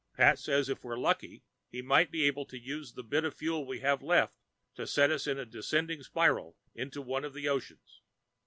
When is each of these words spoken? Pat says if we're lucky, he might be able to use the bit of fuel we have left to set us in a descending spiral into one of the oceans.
Pat 0.17 0.39
says 0.39 0.67
if 0.67 0.83
we're 0.83 0.97
lucky, 0.97 1.43
he 1.69 1.83
might 1.83 2.09
be 2.09 2.23
able 2.25 2.43
to 2.47 2.57
use 2.59 2.93
the 2.93 3.03
bit 3.03 3.23
of 3.23 3.35
fuel 3.35 3.67
we 3.67 3.81
have 3.81 4.01
left 4.01 4.35
to 4.73 4.87
set 4.87 5.11
us 5.11 5.27
in 5.27 5.37
a 5.37 5.45
descending 5.45 6.01
spiral 6.01 6.57
into 6.73 7.03
one 7.03 7.23
of 7.23 7.35
the 7.35 7.47
oceans. 7.47 8.01